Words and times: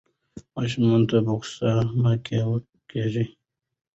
ماشومانو 0.55 1.07
ته 1.09 1.17
په 1.25 1.31
غوسه 1.37 1.71
مه 2.01 2.11
کېږئ. 2.89 3.25